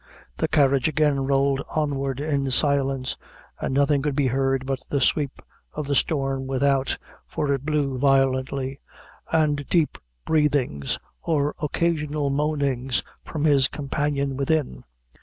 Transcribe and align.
The 0.37 0.47
carriage 0.47 0.87
again 0.87 1.19
rolled 1.27 1.61
onward 1.69 2.19
in 2.19 2.49
silence, 2.49 3.15
and 3.59 3.71
nothing 3.71 4.01
could 4.01 4.15
be 4.15 4.25
heard 4.25 4.65
but 4.65 4.79
the 4.89 4.99
sweep 4.99 5.43
of 5.73 5.85
the 5.85 5.93
storm 5.93 6.47
without 6.47 6.97
for 7.27 7.53
it 7.53 7.63
blew 7.67 7.99
violently 7.99 8.79
and 9.31 9.63
deep 9.69 9.99
breathings, 10.25 10.97
or 11.21 11.53
occasional 11.61 12.31
moanings, 12.31 13.03
from 13.23 13.43
his 13.45 13.67
companion 13.67 14.35
within. 14.37 14.85